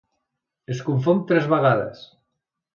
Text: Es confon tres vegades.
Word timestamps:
Es 0.77 0.81
confon 0.87 1.23
tres 1.33 1.53
vegades. 1.53 2.05